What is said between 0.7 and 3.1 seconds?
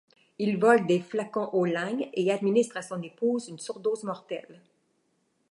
des flacons au Lang et administre à son